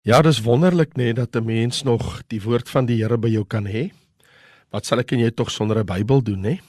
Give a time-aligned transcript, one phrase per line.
[0.00, 3.28] Ja, dis wonderlik nê nee, dat 'n mens nog die woord van die Here by
[3.28, 3.92] jou kan hê.
[4.70, 6.48] Wat sal ek en jy tog sonder 'n Bybel doen nê?
[6.48, 6.60] Nee?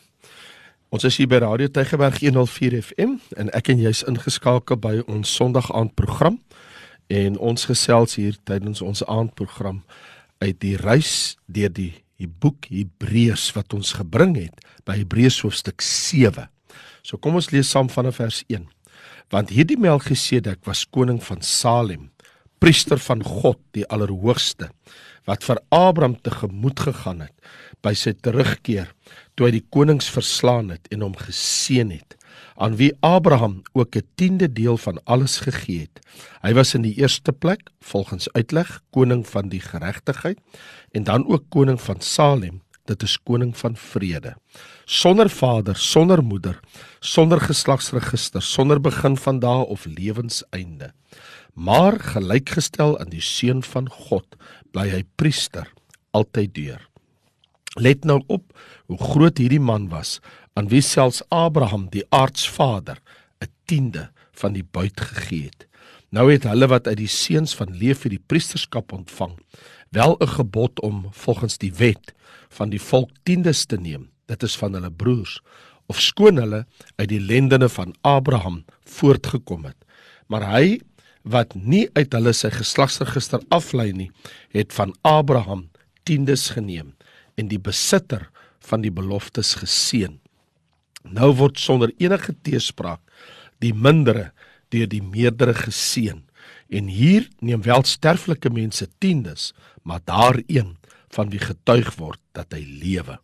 [0.90, 5.36] Ons is hier by Radio Tygerberg 104 FM en ek en jy's ingeskakel by ons
[5.36, 6.42] Sondag aand program
[7.08, 9.84] en ons gesels hier tydens ons aandprogram
[10.38, 15.82] uit die reis deur die die boek Hebreërs wat ons gebring het by Hebreërs hoofstuk
[15.82, 16.50] 7.
[17.02, 18.68] So kom ons lees saam vanaf vers 1.
[19.30, 22.12] Want hierdie Melchisedek was koning van Salem
[22.62, 24.70] priester van God die Allerhoogste
[25.26, 28.92] wat vir Abraham te gemoed gegaan het by sy terugkeer
[29.34, 32.18] toe hy die konings verslaan het en hom geseën het
[32.62, 36.00] aan wie Abraham ook 'n tiende deel van alles gegee het.
[36.42, 40.38] Hy was in die eerste plek volgens uitleg koning van die geregtigheid
[40.92, 44.36] en dan ook koning van Salem, dit is koning van vrede.
[44.86, 46.60] Sonder vader, sonder moeder,
[47.00, 50.94] sonder geslagsregister, sonder begin van dae of lewenseinde
[51.54, 54.38] maar gelykgestel aan die seun van God
[54.72, 55.68] bly hy priester
[56.12, 56.88] altyd deur.
[57.80, 58.52] Let nou op
[58.92, 60.20] hoe groot hierdie man was
[60.54, 63.00] aan wie selfs Abraham die aardsvader
[63.40, 65.68] 'n tiende van die buit gegee het.
[66.12, 69.40] Nou het hulle wat uit die seuns van vir die priesterskap ontvang,
[69.90, 72.14] wel 'n gebod om volgens die wet
[72.50, 74.10] van die volk tiendes te neem.
[74.26, 75.42] Dit is van hulle broers
[75.88, 76.66] of skoon hulle
[76.96, 79.78] uit die lendene van Abraham voortgekom het.
[80.28, 80.80] Maar hy
[81.24, 84.10] wat nie uit hulle sy geslagsregister aflei nie,
[84.56, 85.68] het van Abraham
[86.08, 86.94] tiendes geneem
[87.38, 88.28] en die besitter
[88.66, 90.18] van die beloftes geseën.
[91.04, 93.02] Nou word sonder enige teespraak
[93.62, 94.32] die mindere
[94.74, 96.22] deur die meerdere geseën.
[96.72, 99.52] En hier neem wel sterflike mense tiendes,
[99.84, 100.78] maar daar een
[101.12, 103.18] van wie getuig word dat hy lewe.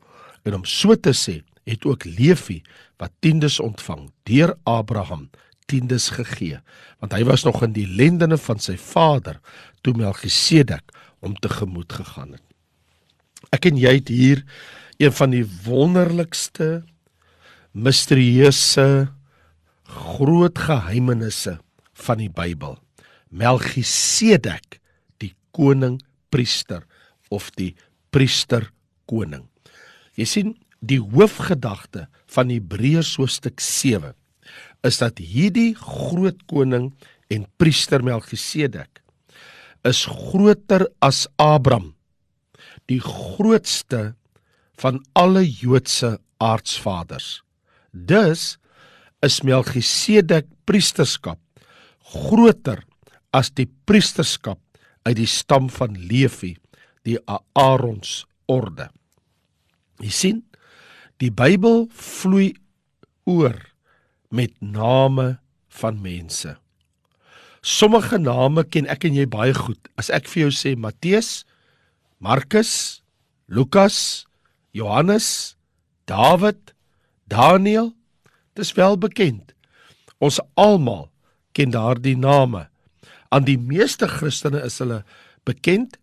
[0.44, 2.62] En om so te sê, het ook Levi
[3.00, 5.28] wat tiendes ontvang deur Abraham
[5.68, 6.62] tiendes gegee,
[7.04, 9.42] want hy was nog in die lendene van sy vader
[9.86, 12.44] toe Melchisedek hom tegemoet gegaan het.
[13.54, 14.44] Ek en jy het hier
[14.98, 16.82] een van die wonderlikste
[17.78, 19.08] misterieuse
[19.88, 21.58] groot geheimenisse
[21.98, 22.78] van die Bybel.
[23.30, 24.80] Melchisedek,
[25.22, 26.00] die koning
[26.34, 26.84] priester
[27.34, 27.74] of die
[28.14, 28.70] priester
[29.10, 29.46] koning.
[30.18, 33.62] Jy sien, die hoofgedagte van Hebreërs hoofstuk
[34.86, 36.92] is dat hierdie groot koning
[37.34, 39.02] en priester Melchisedek
[39.88, 41.94] is groter as Abraham
[42.88, 44.16] die grootste
[44.80, 47.42] van alle Joodse aardsvaders
[47.92, 48.58] dus
[49.26, 51.42] is Melchisedek priesterskap
[52.14, 52.84] groter
[53.36, 54.60] as die priesterskap
[55.08, 56.56] uit die stam van Levi
[57.08, 57.18] die
[57.56, 58.90] Aarons orde.
[60.04, 60.40] Jy sien
[61.22, 62.52] die Bybel vloei
[63.28, 63.56] oor
[64.30, 66.58] met name van mense.
[67.62, 69.80] Sommige name ken ek en jy baie goed.
[70.00, 71.44] As ek vir jou sê Matteus,
[72.24, 73.04] Markus,
[73.48, 74.28] Lukas,
[74.72, 75.58] Johannes,
[76.08, 76.74] Dawid,
[77.28, 77.92] Daniël,
[78.56, 79.54] dis wel bekend.
[80.24, 81.10] Ons almal
[81.52, 82.68] ken daardie name.
[83.30, 85.04] Aan die meeste Christene is hulle
[85.48, 85.98] bekend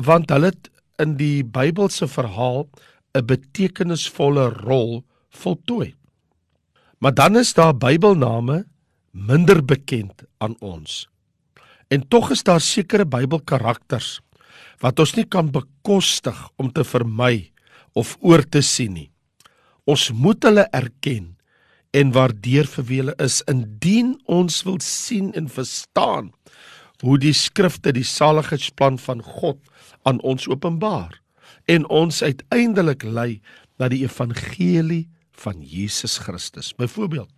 [0.00, 0.70] want hulle het
[1.02, 2.68] in die Bybelse verhaal
[3.14, 5.94] 'n betekenisvolle rol voltooi.
[7.00, 8.66] Maar dan is daar Bybelname
[9.10, 11.08] minder bekend aan ons.
[11.88, 14.20] En tog is daar sekere Bybelkarakters
[14.80, 17.50] wat ons nie kan bekostig om te vermy
[17.92, 19.08] of oor te sien nie.
[19.88, 21.34] Ons moet hulle erken
[21.96, 26.30] en waardeer vir wie hulle is indien ons wil sien en verstaan
[27.00, 29.58] hoe die skrifte die saligheidsplan van God
[30.04, 31.16] aan ons openbaar
[31.64, 33.40] en ons uiteindelik lei
[33.80, 35.06] na die evangelie
[35.40, 36.72] van Jesus Christus.
[36.76, 37.30] Byvoorbeeld,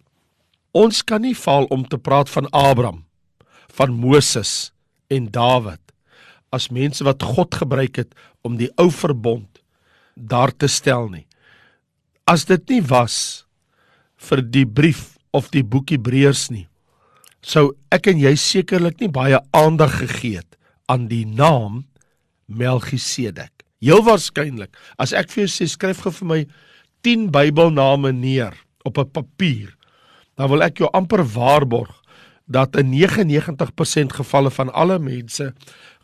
[0.73, 3.05] ons kan nie faal om te praat van Abraham,
[3.73, 4.73] van Moses
[5.13, 5.81] en Dawid
[6.53, 8.12] as mense wat God gebruik het
[8.45, 9.62] om die ou verbond
[10.15, 11.25] daar te stel nie.
[12.29, 13.47] As dit nie was
[14.29, 16.67] vir die brief of die boek Hebreërs nie,
[17.43, 20.59] sou ek en jy sekerlik nie baie aandag gegee het
[20.93, 21.87] aan die naam
[22.53, 23.65] Melchisedek.
[23.82, 26.41] Heel waarskynlik, as ek vir jou sê skryf gou vir my
[27.02, 29.75] 10 Bybelname neer op 'n papier,
[30.37, 32.02] dan wil ek jou amper waarborg
[32.46, 35.54] dat in 99% gevalle van alle mense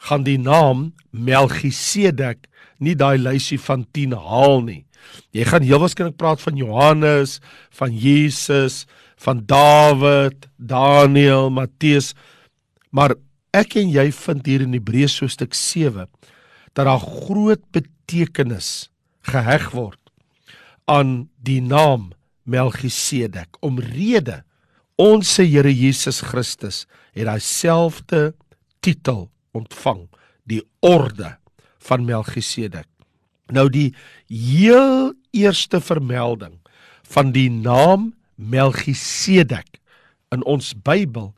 [0.08, 2.46] gaan die naam Melchisedek
[2.78, 4.84] nie daai lysie van 10 haal nie.
[5.30, 7.40] Jy gaan heel waarskynlik praat van Johannes,
[7.70, 8.86] van Jesus,
[9.16, 12.14] van Dawid, Daniël, Matteus,
[12.90, 13.14] maar
[13.56, 16.06] ek en jy vind hier in Hebreërs hoofstuk 7
[16.74, 18.90] dat daar groot betekenis
[19.26, 19.97] geheg word
[20.88, 22.10] aan die naam
[22.48, 24.42] Melchisedek omrede
[24.98, 28.32] ons se Here Jesus Christus het daai selfde
[28.82, 30.06] titel ontvang,
[30.48, 31.36] die orde
[31.88, 32.88] van Melchisedek.
[33.52, 33.92] Nou die
[34.28, 36.58] heel eerste vermelding
[37.08, 39.80] van die naam Melchisedek
[40.34, 41.32] in ons Bybel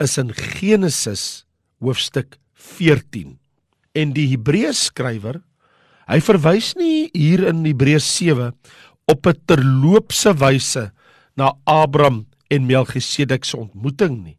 [0.00, 1.44] is in Genesis
[1.80, 3.36] hoofstuk 14.
[3.96, 5.40] En die Hebreërs skrywer,
[6.10, 8.50] hy verwys nie hier in Hebreë 7
[9.10, 10.90] op 'n terloopse wyse
[11.36, 14.38] na Abraham en Melchisedek se ontmoeting nie.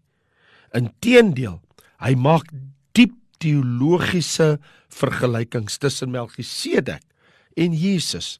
[0.73, 1.59] Inteendeel,
[1.99, 2.47] hy maak
[2.95, 4.59] diep teologiese
[4.91, 7.03] vergelykings tussen Melchisedek
[7.57, 8.39] en Jesus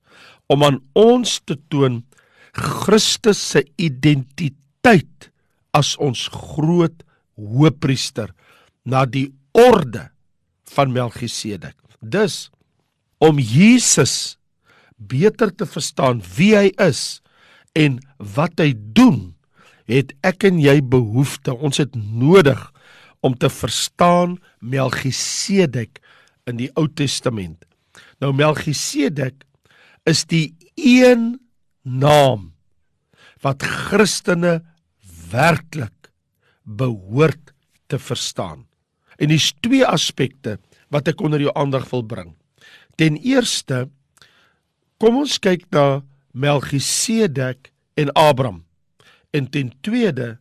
[0.52, 2.04] om aan ons te toon
[2.52, 5.32] Christus se identiteit
[5.72, 7.04] as ons groot
[7.40, 8.34] hoëpriester
[8.84, 10.10] na die orde
[10.76, 11.76] van Melchisedek.
[12.02, 12.50] Dus
[13.22, 14.38] om Jesus
[15.10, 17.22] beter te verstaan wie hy is
[17.78, 18.00] en
[18.36, 19.34] wat hy doen,
[19.90, 22.60] het ek en jy behoefte, ons het nodig
[23.26, 26.00] om te verstaan Melchisedek
[26.50, 27.64] in die Ou Testament.
[28.22, 29.44] Nou Melchisedek
[30.10, 31.36] is die een
[31.82, 32.52] naam
[33.42, 34.60] wat Christene
[35.32, 36.12] werklik
[36.64, 37.54] behoort
[37.90, 38.68] te verstaan.
[39.18, 40.58] En dis twee aspekte
[40.94, 42.32] wat ek onder jou aandag wil bring.
[42.98, 43.88] Ten eerste
[45.02, 46.04] kom ons kyk na
[46.38, 48.62] Melchisedek en Abraham.
[49.34, 50.36] En ten tweede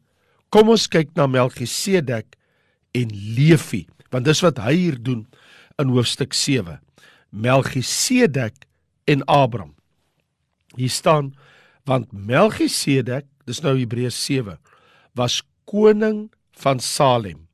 [0.52, 2.36] kom ons kyk na Melchisedek
[2.92, 5.24] en Levi, want dis wat hy hier doen
[5.80, 6.76] in hoofstuk 7.
[7.32, 8.66] Melchisedek
[9.08, 9.72] en Abraham.
[10.76, 11.32] Hier staan
[11.88, 14.58] want Melchisedek, dis nou Hebreërs 7,
[15.16, 15.40] was
[15.70, 16.28] koning
[16.60, 17.46] van Salem,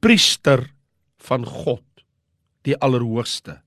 [0.00, 0.64] priester
[1.22, 1.84] van God,
[2.64, 3.60] die Allerhoogste,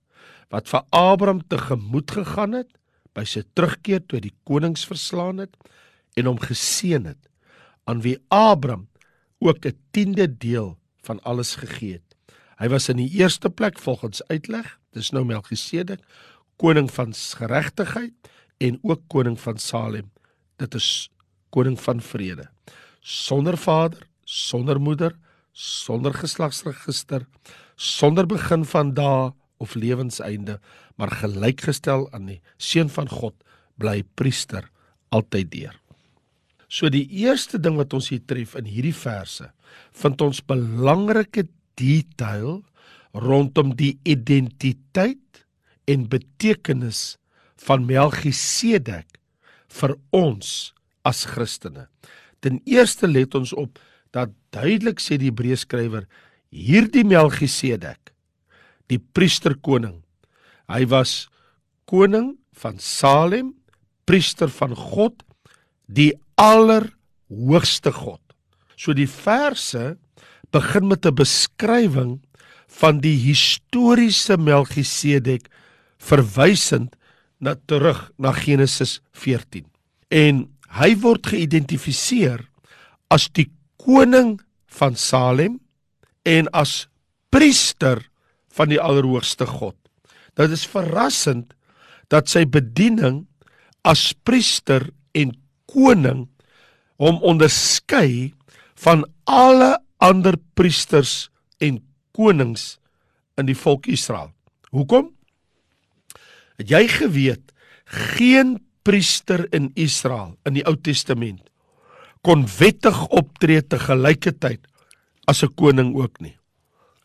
[0.56, 2.72] wat vir Abraham tegemoet gegaan het
[3.16, 5.56] by sy terugkeer toe die konings verslaan het
[6.16, 7.20] en hom geseën het,
[7.84, 8.88] aan wie Abraham
[9.44, 12.16] ook 'n tiende deel van alles gegee het.
[12.58, 16.00] Hy was in die eerste plek volgens uitleg, dis nou Melchisedek,
[16.58, 18.14] koning van geregtigheid
[18.58, 20.12] en ook koning van Salem.
[20.58, 21.10] Dit is
[21.50, 22.48] koning van vrede.
[23.02, 25.16] Sonder vader, sonder moeder,
[25.52, 27.28] sonder geslagsregister,
[27.76, 30.60] sonder begin van dae of lewenseinde,
[30.96, 33.36] maar gelykgestel aan die seun van God,
[33.80, 34.70] bly priester
[35.16, 35.76] altyd deur.
[36.68, 39.48] So die eerste ding wat ons hier tref in hierdie verse,
[39.96, 41.46] vind ons belangrike
[41.80, 42.64] detail
[43.16, 45.46] rondom die identiteit
[45.88, 47.16] en betekenis
[47.66, 49.20] van Melchisedek
[49.80, 50.74] vir ons
[51.06, 51.88] as Christene.
[52.44, 53.80] Ten eerste let ons op
[54.16, 56.08] dat duidelik sê die Hebreërskrywer
[56.56, 58.15] hierdie Melchisedek
[58.92, 60.04] die priesterkoning.
[60.70, 61.28] Hy was
[61.90, 63.54] koning van Salem,
[64.06, 65.24] priester van God,
[65.86, 68.22] die allerhoogste God.
[68.76, 69.96] So die verse
[70.52, 72.22] begin met 'n beskrywing
[72.68, 75.50] van die historiese Melchisedek
[75.98, 76.96] verwysend
[77.40, 79.66] na terug na Genesis 14.
[80.10, 80.48] En
[80.80, 82.44] hy word geïdentifiseer
[83.10, 85.60] as die koning van Salem
[86.24, 86.88] en as
[87.30, 88.02] priester
[88.56, 89.76] van die Allerhoogste God.
[90.36, 91.54] Dit is verrassend
[92.12, 93.24] dat sy bediening
[93.86, 95.34] as priester en
[95.72, 96.26] koning
[97.02, 98.34] hom onderskei
[98.80, 101.30] van alle ander priesters
[101.64, 101.82] en
[102.16, 102.76] konings
[103.40, 104.32] in die volk Israel.
[104.76, 105.12] Hoekom?
[106.60, 107.52] Het jy geweet
[108.16, 111.44] geen priester in Israel in die Ou Testament
[112.26, 114.62] kon wettig optree te gelyke tyd
[115.28, 116.38] as 'n koning ook nie.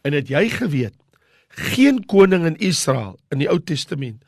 [0.05, 0.97] En het jy geweet
[1.51, 4.23] geen koning in Israel in die Ou Testament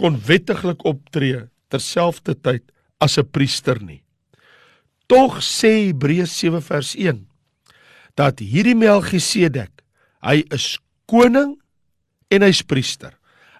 [0.00, 2.64] kon wettiglik optree terselfdertyd
[2.98, 4.02] as 'n priester nie.
[5.06, 7.26] Tog sê Hebreërs 7 vers 1
[8.16, 9.82] dat hierdie Melchisedek,
[10.22, 11.60] hy is koning
[12.30, 13.12] en hy's priester.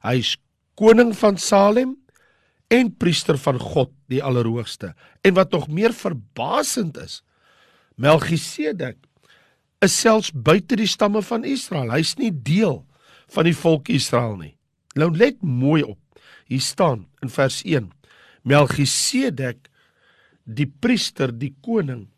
[0.02, 0.36] Hy's
[0.74, 1.96] koning van Salem
[2.68, 4.94] en priester van God die Allerhoogste.
[5.22, 7.22] En wat nog meer verbasend is,
[7.96, 8.96] Melchisedek
[9.84, 11.92] is selfs buite die stamme van Israel.
[11.92, 12.86] Hy's nie deel
[13.32, 14.56] van die volk Israel nie.
[14.94, 15.98] Nou let mooi op.
[16.46, 17.90] Hier staan in vers 1:
[18.42, 19.68] Melchisedek
[20.44, 22.08] die priester, die koning,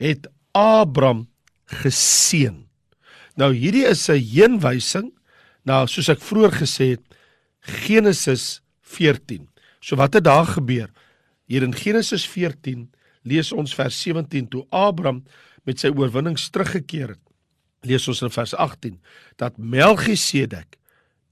[0.00, 1.26] het Abraham
[1.82, 2.64] geseën.
[3.36, 5.12] Nou hierdie is 'n heenwysing
[5.64, 7.04] na soos ek vroeër gesê het
[7.60, 9.48] Genesis 14.
[9.80, 10.90] So wat het daar gebeur?
[11.46, 12.90] Hier in Genesis 14
[13.22, 15.24] lees ons vers 17 toe Abraham
[15.64, 17.23] met sy oorwinnings teruggekeer het.
[17.84, 18.98] Lees ons in vers 18
[19.40, 20.78] dat Melchisedek,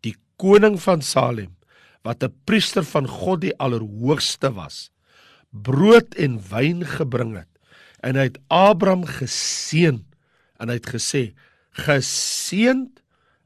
[0.04, 1.56] die koning van Salem,
[2.02, 4.90] wat 'n priester van God die Allerhoogste was,
[5.50, 7.48] brood en wyn gebring het
[8.02, 10.04] en hy het Abraham geseën
[10.58, 11.34] en hy het gesê:
[11.72, 13.02] "Geseënd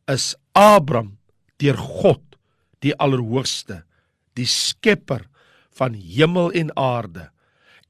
[0.09, 1.19] is Abraham
[1.61, 2.23] deur God,
[2.81, 3.85] die Allerhoogste,
[4.37, 5.27] die Skepper
[5.77, 7.31] van hemel en aarde.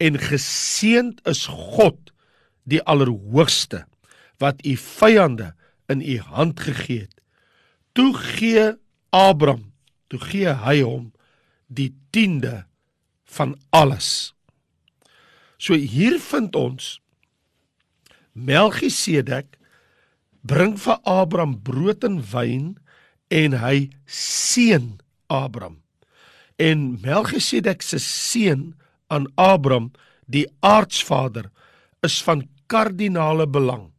[0.02, 2.12] En geseend is God,
[2.64, 3.86] die Allerhoogste,
[4.42, 5.54] wat u vyande
[5.86, 7.20] in u hand gegee het.
[7.92, 8.72] Toe gee
[9.10, 9.72] Abraham,
[10.06, 11.12] toe gee hy hom
[11.66, 12.64] die 10de
[13.24, 14.34] van alles.
[15.58, 17.00] So hier vind ons
[18.36, 19.56] Melchisedek
[20.46, 22.74] bring vir Abraham brood en wyn
[23.32, 24.98] en hy seën
[25.32, 25.80] Abraham.
[26.60, 28.70] En Melchisedek se seën
[29.12, 29.90] aan Abraham,
[30.26, 31.50] die aardsvader,
[32.04, 33.90] is van kardinale belang.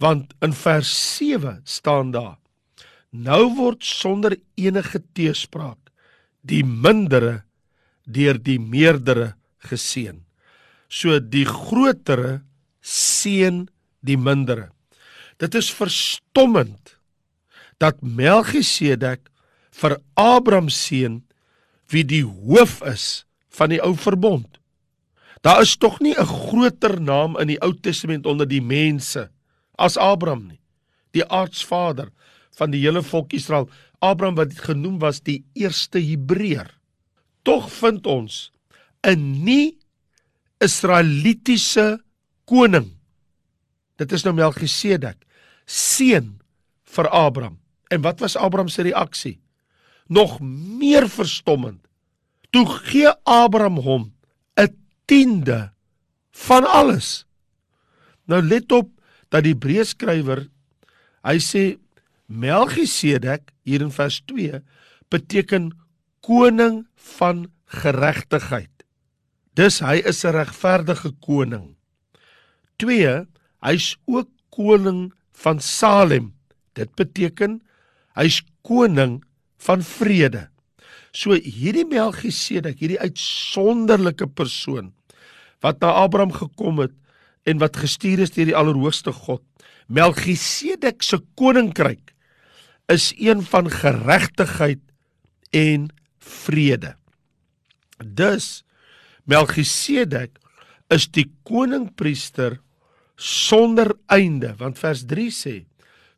[0.00, 2.38] Want in vers 7 staan daar:
[3.10, 5.90] Nou word sonder enige teespraak
[6.40, 7.42] die mindere
[8.08, 9.34] deur die meerdere
[9.68, 10.22] geseën.
[10.88, 12.40] So die grotere
[12.80, 13.66] seën
[14.00, 14.70] die mindere.
[15.36, 16.96] Dit is verstommend
[17.80, 19.28] dat Melchisedek
[19.80, 21.20] vir Abraham seën
[21.92, 24.48] wie die hoof is van die ou verbond.
[25.44, 29.30] Daar is tog nie 'n groter naam in die Ou Testament onder die mense
[29.80, 30.60] as Abraham nie.
[31.16, 32.10] Die aardsvader
[32.58, 33.68] van die hele volk Israel,
[34.00, 36.68] Abraham wat genoem was die eerste Hebreër.
[37.42, 38.52] Tog vind ons
[39.02, 39.78] 'n nie
[40.60, 42.00] Israelitiese
[42.44, 42.92] koning.
[43.96, 45.24] Dit is nou Melchisedek,
[45.66, 46.40] seun
[46.84, 47.58] vir Abraham.
[47.90, 49.40] En wat was Abraham se reaksie?
[50.06, 51.80] Nog meer verstommend.
[52.50, 54.12] Toe gee Abraham hom
[54.56, 55.72] 'n tiende
[56.30, 57.26] van alles.
[58.26, 58.99] Nou let op
[59.30, 60.46] dat die Hebreëskrywer
[61.26, 61.64] hy sê
[62.30, 64.60] Melchisedek hier in vers 2
[65.10, 65.72] beteken
[66.22, 66.84] koning
[67.16, 67.48] van
[67.80, 68.70] geregtigheid.
[69.54, 71.76] Dis hy is 'n regverdige koning.
[72.78, 73.26] 2
[73.60, 76.32] Hy's ook koning van Salem.
[76.76, 77.60] Dit beteken
[78.16, 79.20] hy's koning
[79.60, 80.48] van vrede.
[81.12, 84.94] So hierdie Melchisedek, hierdie uitsonderlike persoon
[85.60, 86.94] wat na Abraham gekom het
[87.48, 89.42] en wat gestuur is deur die Allerhoogste God.
[89.88, 92.14] Melchisedek se koninkryk
[92.90, 94.82] is een van geregtigheid
[95.50, 96.94] en vrede.
[98.04, 98.62] Dus
[99.24, 100.38] Melchisedek
[100.90, 102.58] is die koningpriester
[103.20, 105.56] sonder einde want vers 3 sê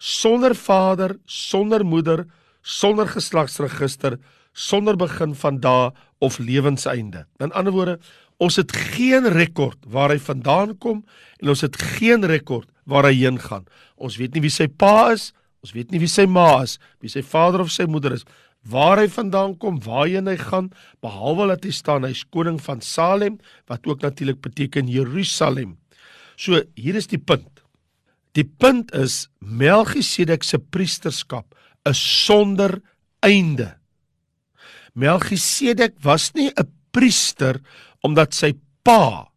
[0.02, 2.24] sonder vader, sonder moeder,
[2.62, 4.18] sonder geslagsregister,
[4.52, 7.26] sonder begin van dae of lewenseinde.
[7.38, 7.98] In ander woorde,
[8.42, 11.02] ons het geen rekord waar hy vandaan kom
[11.40, 13.66] en ons het geen rekord waar hy heen gaan.
[13.96, 15.30] Ons weet nie wie sy pa is,
[15.62, 18.26] ons weet nie wie sy ma is, wie sy vader of sy moeder is
[18.62, 20.70] waar hy vandaan kom, waarheen hy gaan,
[21.02, 25.76] behalwe dat hy staan hy's koning van Salem, wat ook natuurlik beteken Jerusalem.
[26.38, 27.62] So hier is die punt.
[28.38, 31.56] Die punt is Melchisedek se priesterskap
[31.88, 32.78] is sonder
[33.20, 33.74] einde.
[34.94, 37.60] Melchisedek was nie 'n priester
[38.06, 38.52] omdat sy
[38.86, 39.28] pa,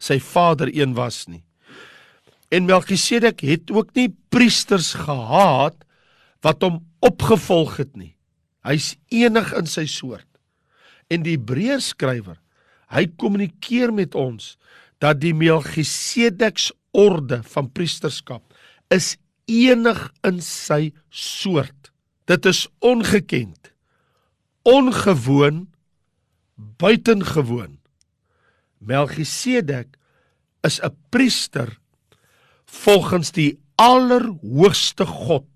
[0.00, 1.44] sy vader een was nie.
[2.54, 5.76] En Melchisedek het ook nie priesters gehad
[6.44, 8.14] wat hom opgevolg het nie.
[8.64, 10.28] Hy's enig in sy soort.
[11.12, 12.38] En die Hebreërs skrywer,
[12.92, 14.54] hy kommunikeer met ons
[15.02, 18.44] dat die Melchisedeks orde van priesterskap
[18.94, 19.16] is
[19.50, 21.90] enig in sy soort.
[22.30, 23.72] Dit is ongekend.
[24.64, 25.66] Ongewoon,
[26.80, 27.80] buitengewoon.
[28.86, 29.96] Melchisedek
[30.62, 31.78] is 'n priester
[32.64, 35.46] volgens die allerhoogste God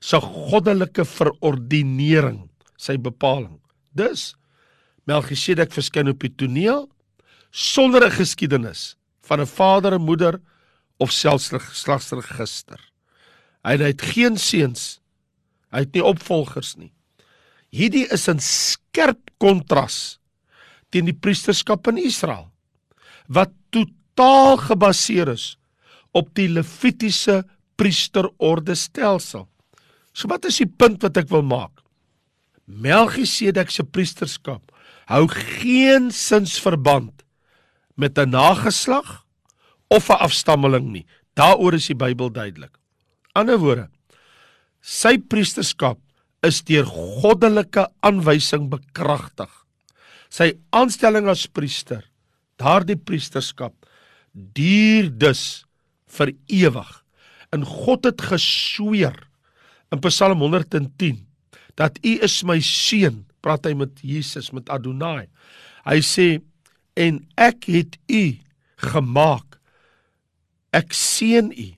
[0.00, 3.60] se goddelike verordinering, sy bepaling.
[3.92, 4.34] Dus
[5.04, 6.88] Melchisedek verskyn op die toneel
[7.50, 10.40] sonder 'n geskiedenis van 'n vader en moeder
[10.98, 12.80] of selfs 'n geslagsregister.
[13.64, 15.00] Hy het geen seuns.
[15.70, 16.92] Hy het nie opvolgers nie.
[17.70, 20.18] Hierdie is 'n skerp kontras
[20.90, 22.49] teen die priesterskap in Israel
[23.30, 25.54] wat totaal gebaseer is
[26.16, 27.44] op die Levitiese
[27.78, 29.46] priesterorde stelsel.
[30.12, 31.80] So wat is die punt wat ek wil maak?
[32.66, 34.74] Melchisedek se priesterskap
[35.10, 37.24] hou geen sins verband
[37.96, 39.24] met 'n nageslag
[39.88, 41.06] of 'n afstammeling nie.
[41.34, 42.78] Daaroor is die Bybel duidelik.
[43.34, 43.88] Ander woorde,
[44.80, 45.98] sy priesterskap
[46.42, 49.50] is deur goddelike aanwysing bekragtig.
[50.30, 52.09] Sy aanstelling as priester,
[52.60, 53.74] daardie priesterskap
[54.32, 55.64] duur dus
[56.16, 56.90] vir ewig.
[57.54, 59.16] En God het gesweer
[59.90, 61.26] in Psalm 110
[61.78, 65.30] dat U is my seun, praat hy met Jesus met Adonai.
[65.86, 66.28] Hy sê
[67.00, 68.24] en ek het U
[68.90, 69.58] gemaak.
[70.76, 71.68] Ek seën U.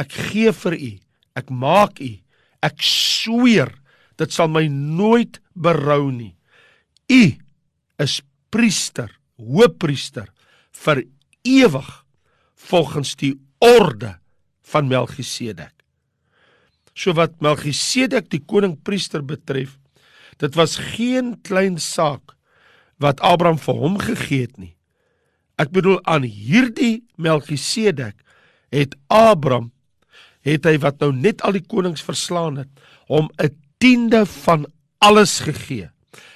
[0.00, 0.90] Ek gee vir U.
[1.38, 2.10] Ek maak U.
[2.64, 3.70] Ek sweer,
[4.20, 6.34] dit sal my nooit berou nie.
[7.10, 7.22] U
[8.00, 8.20] is
[8.52, 10.28] priester, hoëpriester
[10.84, 11.04] vir
[11.48, 11.90] ewig
[12.70, 14.18] volgens die orde
[14.70, 15.74] van Melchisedek.
[16.94, 19.78] So wat Melchisedek die koningpriester betref,
[20.40, 22.36] dit was geen klein saak
[23.00, 24.74] wat Abraham vir hom gegee het nie.
[25.60, 28.16] Ek bedoel aan hierdie Melchisedek
[28.72, 29.70] het Abraham
[30.46, 32.70] het hy wat nou net al die konings verslaan het,
[33.08, 34.66] hom 'n tiende van
[34.98, 35.90] alles gegee.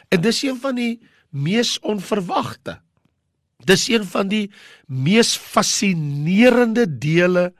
[0.08, 2.80] En dis een van die mees onverwagte.
[3.62, 4.50] Dis een van die
[4.86, 7.52] mees fascinerende dele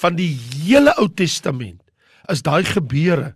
[0.00, 1.82] van die hele Ou Testament.
[2.30, 3.34] Is daai gebeure,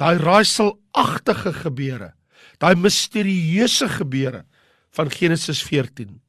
[0.00, 2.14] daai raaiselagtige gebeure,
[2.58, 4.44] daai misterieuse gebeure
[4.96, 6.20] van Genesis 14.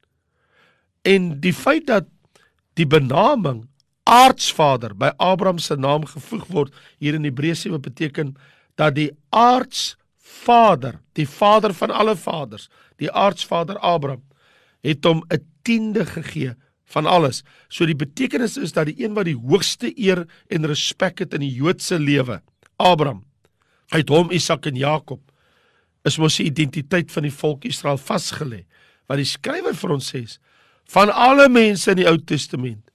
[1.02, 2.06] En die feit dat
[2.78, 3.64] die benaming
[4.08, 8.34] aardsvader by Abraham se naam gevoeg word hier in Hebreë 7 beteken
[8.80, 14.22] dat die aardsvader, die vader van alle vaders, die aardsvader Abraham
[14.82, 16.54] het hom 'n tiende gegee
[16.92, 17.42] van alles.
[17.68, 21.40] So die betekenis is dat die een wat die hoogste eer en respek het in
[21.40, 22.42] die Joodse lewe,
[22.76, 23.24] Abraham,
[23.88, 25.20] uit hom Isak en Jakob,
[26.04, 28.64] is mos die identiteit van die volk Israel vasgelê.
[29.06, 30.24] Wat die skrywer vir ons sê,
[30.92, 32.90] van alle mense in die Ou Testament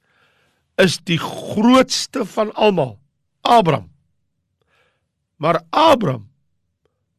[0.78, 3.00] is die grootste van almal
[3.42, 3.90] Abraham.
[5.42, 6.28] Maar Abraham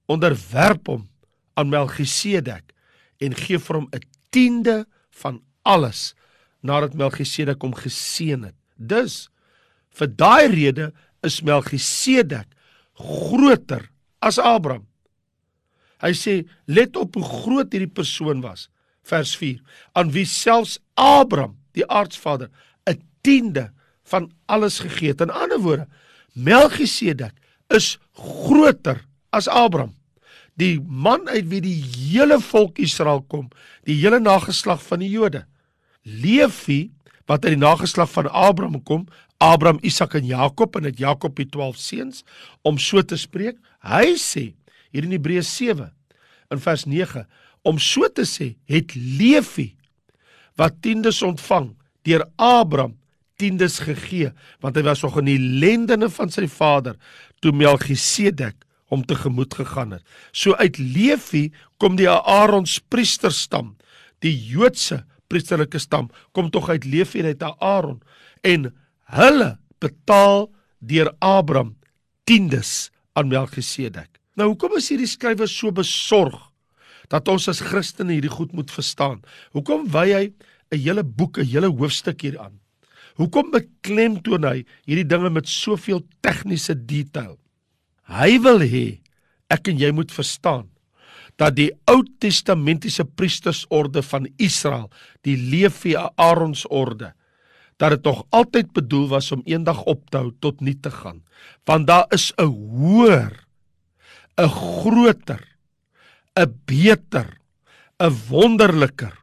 [0.06, 1.08] onderwerp hom
[1.58, 2.74] aan Melchisedek
[3.18, 6.14] en gee vir hom 'n tiende van alles
[6.60, 8.56] nadat Melchisedek hom geseën het.
[8.76, 9.28] Dus
[9.98, 10.90] vir daai rede
[11.26, 12.48] is Melchisedek
[12.98, 13.88] groter
[14.22, 14.86] as Abraham.
[16.02, 18.68] Hy sê let op hoe groot hierdie persoon was.
[19.08, 19.58] Vers 4.
[19.98, 22.50] Aan wie selfs Abraham, die aardsvader,
[22.86, 23.72] 'n tiende
[24.04, 25.20] van alles gegee het.
[25.20, 25.88] In ander woorde,
[26.32, 27.34] Melchisedek
[27.68, 29.97] is groter as Abraham.
[30.58, 33.48] Die man uit wie die hele volk Israel kom,
[33.86, 35.44] die hele nageslag van die Jode.
[36.02, 36.88] Levi
[37.28, 39.06] wat uit die nageslag van Abraham kom,
[39.38, 42.24] Abraham, Isak en Jakob en dit Jakob die 12 seuns
[42.66, 43.58] om so te spreek.
[43.86, 44.48] Hy sê
[44.90, 45.90] hier in Hebreë 7
[46.52, 47.26] in vers 9
[47.68, 49.72] om so te sê het Levi
[50.58, 51.70] wat tiendes ontvang
[52.08, 52.96] deur Abraham
[53.38, 54.32] tiendes gegee
[54.64, 56.96] want hy was nog in die lendene van sy vader
[57.44, 58.56] toe Melchisedek
[58.88, 60.04] hom tegemoet gegaan het.
[60.32, 61.48] So uit Levi
[61.78, 63.76] kom die Aarons priesterstam,
[64.24, 68.00] die Joodse priesterlike stam kom tog uit Levi en uit Aaron
[68.46, 68.70] en
[69.14, 69.50] hulle
[69.82, 70.48] betaal
[70.78, 71.74] deur Abraham
[72.28, 74.18] tiendes aan Melchisedek.
[74.38, 76.38] Nou hoekom is hierdie skrywer so besorg
[77.12, 79.22] dat ons as Christene hierdie goed moet verstaan?
[79.56, 80.24] Hoekom wy hy
[80.72, 82.60] 'n hele boek, 'n hele hoofstuk hier aan?
[83.16, 87.38] Hoekom beklemtoon hy hierdie dinge met soveel tegniese detail?
[88.08, 88.86] Hy wil hê
[89.52, 90.66] ek en jy moet verstaan
[91.38, 94.88] dat die Ou Testamentiese priestersorde van Israel,
[95.22, 97.12] die Levi Aarons orde,
[97.78, 101.22] dat dit nog altyd bedoel was om eendag op te hou tot nie te gaan,
[101.68, 103.46] want daar is 'n hoër,
[104.36, 105.44] 'n groter,
[106.34, 107.38] 'n beter,
[108.00, 109.14] 'n wonderliker,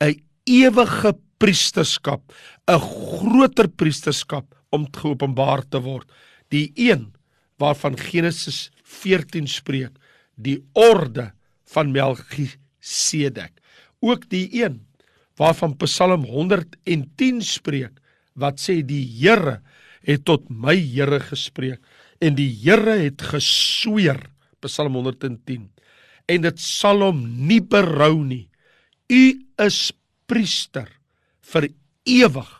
[0.00, 2.22] 'n ewige priesterskap,
[2.68, 6.06] 'n groter priesterskap om geopenbaar te word,
[6.50, 7.12] die een
[7.60, 9.94] waarvan Genesis 14 spreek,
[10.34, 11.30] die orde
[11.74, 13.52] van Melchisedek.
[14.04, 14.82] Ook die een
[15.38, 18.00] waarvan Psalm 110 spreek
[18.38, 19.60] wat sê die Here
[20.04, 21.82] het tot my Here gespreek
[22.22, 24.20] en die Here het gesweer
[24.64, 25.70] Psalm 110
[26.30, 28.46] en dit sal hom nie berou nie.
[29.12, 29.24] U
[29.60, 29.92] is
[30.30, 30.88] priester
[31.52, 31.68] vir
[32.08, 32.50] ewig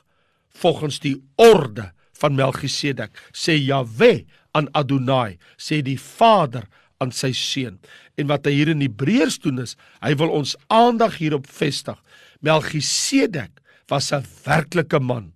[0.60, 4.24] volgens die orde van Melchisedek sê Jahwe
[4.54, 6.68] aan Adonai sê die Vader
[7.02, 7.78] aan sy seun.
[8.16, 11.98] En wat hy hier in Hebreërs doen is, hy wil ons aandag hierop vestig.
[12.40, 15.32] Melchisedek was 'n werklike man.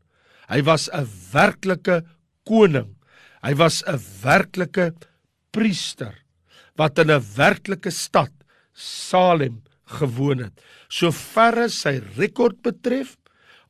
[0.48, 2.04] Hy was 'n werklike
[2.46, 2.96] koning.
[3.42, 4.94] Hy was 'n werklike
[5.52, 6.14] priester
[6.76, 8.33] wat in 'n werklike stad
[8.72, 9.62] Salem
[9.98, 10.61] gewoon het.
[10.88, 13.16] Soverre sy rekord betref,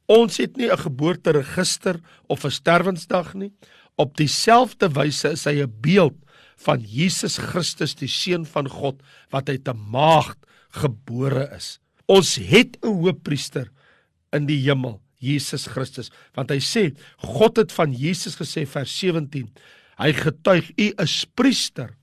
[0.07, 3.53] ons het nie 'n geboorteregister of 'n sterwensdag nie.
[3.99, 6.17] Op dieselfde wyse is hy 'n beeld
[6.63, 10.39] van Jesus Christus die seun van God wat uit 'n maagd
[10.71, 11.79] gebore is.
[12.07, 13.71] Ons het 'n hoëpriester
[14.33, 19.51] in die hemel, Jesus Christus, want hy sê God het van Jesus gesê vers 17.
[19.99, 21.97] Hy getuig u is priester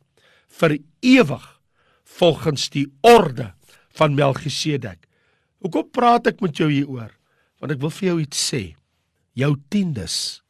[0.47, 1.62] vir ewig
[2.03, 3.53] volgens die orde
[3.95, 5.08] van Melchisedek.
[5.60, 7.12] Hoekom praat ek met jou hieroor?
[7.60, 8.75] Want ek wil vir jou iets sê.
[9.34, 10.44] Jou tiendes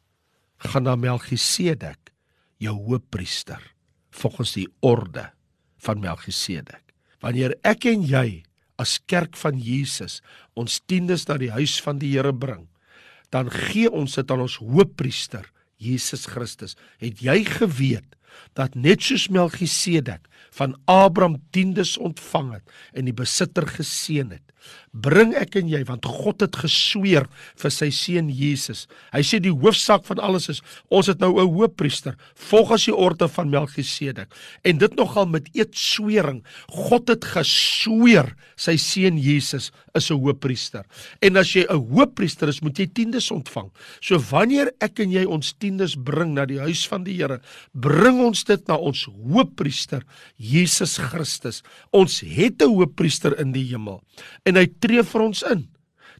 [0.57, 2.11] gaan na Melchisedek,
[2.57, 3.75] jou hoëpriester.
[4.15, 5.29] volgens die orde
[5.83, 6.93] van Melchisedek.
[7.23, 8.43] Wanneer ek en jy
[8.81, 10.19] as kerk van Jesus
[10.59, 12.67] ons tiendes na die huis van die Here bring,
[13.33, 15.47] dan gee ons dit aan ons hoëpriester
[15.81, 16.75] Jesus Christus.
[17.01, 18.15] Het jy geweet
[18.55, 24.54] dat net soos Melchisedek van Abraham tiendes ontvang het en die besitter geseën het,
[24.91, 27.28] bring ek en jy want God het gesweer
[27.60, 28.86] vir sy seun Jesus.
[29.12, 33.28] Hy sê die hoofsaak van alles is ons het nou 'n hoëpriester volgens die orde
[33.28, 34.32] van Melchisedek
[34.63, 36.43] en dit nogal met eet swering.
[36.69, 40.86] God het gesweer sy seun Jesus is 'n hoëpriester.
[41.21, 43.71] En as jy 'n hoëpriester is, moet jy tiendes ontvang.
[44.01, 47.39] So wanneer ek en jy ons tiendes bring na die huis van die Here,
[47.73, 50.04] bring ons dit na ons hoëpriester
[50.38, 51.63] Jesus Christus.
[51.91, 54.01] Ons het 'n hoëpriester in die hemel.
[54.55, 55.65] En hy tree vir ons in.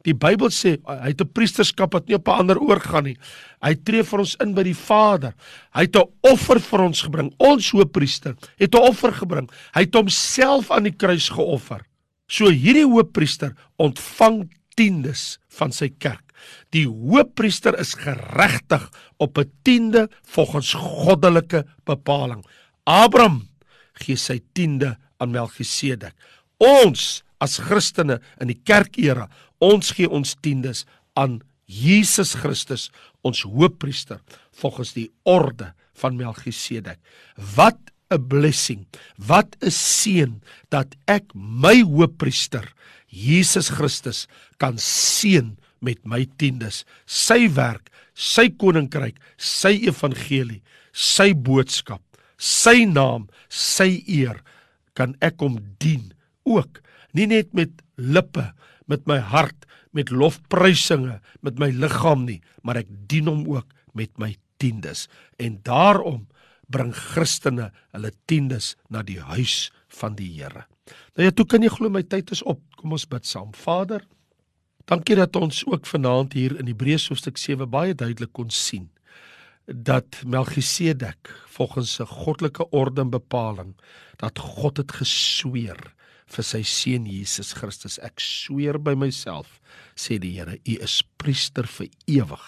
[0.06, 3.17] Die Bybel sê hy het 'n priesterskap wat nie op 'n ander oorgaan nie.
[3.63, 5.34] Hy tree vir ons in by die Vader.
[5.74, 7.34] Hy het 'n offer vir ons gebring.
[7.39, 9.50] Ons hoëpriester het 'n offer gebring.
[9.74, 11.82] Hy het homself aan die kruis geoffer.
[12.28, 16.34] So hierdie hoëpriester ontvang tiendes van sy kerk.
[16.71, 22.45] Die hoëpriester is geregtig op 'n tiende volgens goddelike bepaling.
[22.84, 23.48] Abraham
[23.93, 26.13] gee sy tiende aan Melchisedek.
[26.58, 32.89] Ons as Christene in die kerkera, ons gee ons tiendes aan Jesus Christus,
[33.26, 34.19] ons hoëpriester,
[34.62, 37.00] volgens die orde van Melchisedek.
[37.56, 37.80] Wat
[38.12, 38.86] 'n blessing.
[39.17, 42.74] Wat 'n seën dat ek my hoëpriester
[43.08, 46.86] Jesus Christus kan seën met my tiendes.
[47.06, 52.02] Sy werk, sy koninkryk, sy evangelie, sy boodskap,
[52.38, 54.41] sy naam, sy eer
[54.93, 56.82] kan ek hom dien ook
[57.15, 58.51] nie net met lippe,
[58.91, 64.12] met my hart, met lofprysinge, met my liggaam nie, maar ek dien hom ook met
[64.19, 65.08] my tiendes.
[65.39, 66.25] En daarom
[66.71, 69.69] bring Christene hulle tiendes na die huis
[70.01, 70.65] van die Here.
[71.15, 72.62] Nou ja, toe kan jy glo my tyd is op.
[72.80, 73.54] Kom ons bid saam.
[73.58, 74.04] Vader,
[74.89, 78.89] dankie dat ons ook vanaand hier in Hebreërs hoofstuk 7 baie duidelik kon sien
[79.65, 83.73] dat Melchisedek volgens 'n goddelike orde en bepaling
[84.17, 85.95] dat God het gesweer
[86.26, 88.00] vir sy seun Jesus Christus.
[88.04, 89.60] Ek sweer by myself,
[89.96, 92.46] sê die Here, u is priester vir ewig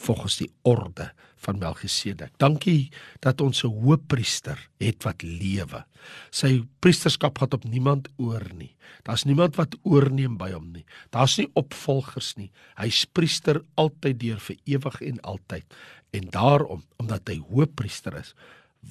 [0.00, 1.10] volgens die orde
[1.44, 2.34] van Melchisedek.
[2.42, 2.90] Dankie
[3.22, 5.84] dat ons 'n hoëpriester het wat lewe.
[6.30, 8.76] Sy priesterskap gaan op niemand oor nie.
[9.04, 10.84] Daar's niemand wat oorneem by hom nie.
[11.10, 12.50] Daar's nie opvolgers nie.
[12.76, 15.64] Hy's priester altyd deur vir ewig en altyd.
[16.12, 18.34] En daarom, omdat hy hoëpriester is,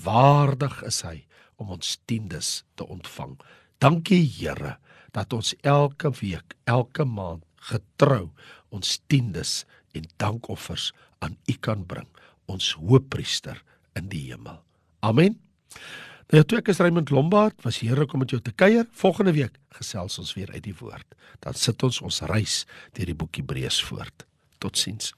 [0.04, 1.26] waardig is hy
[1.58, 3.38] om ons tiendes te ontvang.
[3.78, 4.78] Dankie Here
[5.14, 8.30] dat ons elke week, elke maand getrou
[8.74, 9.64] ons tiendes
[9.98, 10.92] en dankoffers
[11.26, 12.08] aan U kan bring,
[12.46, 13.60] ons hoëpriester
[13.98, 14.60] in die hemel.
[15.06, 15.38] Amen.
[16.34, 18.86] Nou toe ek is Raymond Lombard, was heerlik om met jou te kuier.
[19.00, 21.08] Volgende week gesels ons weer uit die woord.
[21.40, 22.66] Dan sit ons ons reis
[22.98, 24.26] deur die boek Hebreërs voort.
[24.60, 25.14] Totsiens.